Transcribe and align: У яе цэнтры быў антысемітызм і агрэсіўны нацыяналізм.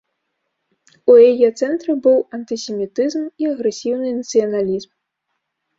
У 1.11 1.17
яе 1.31 1.47
цэнтры 1.59 1.91
быў 2.07 2.17
антысемітызм 2.39 3.23
і 3.45 3.53
агрэсіўны 3.55 4.07
нацыяналізм. 4.19 4.91